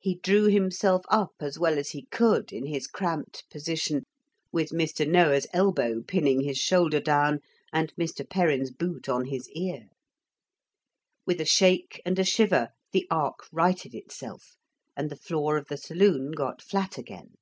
[0.00, 4.04] He drew himself up as well as he could in his cramped position,
[4.52, 5.06] with Mr.
[5.06, 8.26] Noah's elbow pinning his shoulder down and Mr.
[8.26, 9.90] Perrin's boot on his ear.
[11.26, 14.56] With a shake and a shiver the ark righted itself,
[14.96, 17.34] and the floor of the saloon got flat again.